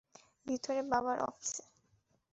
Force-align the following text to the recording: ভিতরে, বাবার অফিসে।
ভিতরে, 0.45 0.81
বাবার 0.83 1.17
অফিসে। 1.21 1.63